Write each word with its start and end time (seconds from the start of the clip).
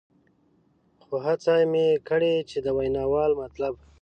خو 1.03 1.15
هڅه 1.25 1.53
مې 1.71 1.87
کړې 2.09 2.35
چې 2.49 2.57
د 2.65 2.67
ویناوال 2.77 3.31
مطلب. 3.41 3.73